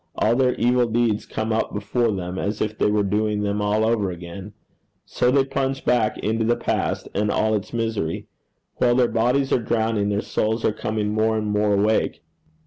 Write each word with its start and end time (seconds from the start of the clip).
All 0.15 0.35
their 0.35 0.55
evil 0.55 0.87
deeds 0.87 1.27
come 1.27 1.53
up 1.53 1.75
before 1.75 2.11
them, 2.11 2.39
as 2.39 2.59
if 2.59 2.75
they 2.75 2.89
were 2.89 3.03
doing 3.03 3.43
them 3.43 3.61
all 3.61 3.85
over 3.85 4.09
again. 4.09 4.53
So 5.05 5.29
they 5.29 5.45
plunge 5.45 5.85
back 5.85 6.17
into 6.17 6.43
the 6.43 6.55
past 6.55 7.07
and 7.13 7.29
all 7.29 7.53
its 7.53 7.71
misery. 7.71 8.27
While 8.77 8.95
their 8.95 9.07
bodies 9.07 9.51
are 9.51 9.59
drowning, 9.61 10.09
their 10.09 10.21
souls 10.21 10.65
are 10.65 10.73
coming 10.73 11.09
more 11.09 11.37
and 11.37 11.45
more 11.45 11.75
awake.' 11.75 12.23